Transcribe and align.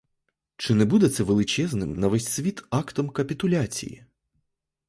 Чи 0.57 0.73
не 0.75 0.85
буде 0.85 1.09
це 1.09 1.23
величезним, 1.23 1.93
на 1.95 2.07
весь 2.07 2.27
світ, 2.27 2.63
актом 2.69 3.09
капітуляції? 3.09 4.05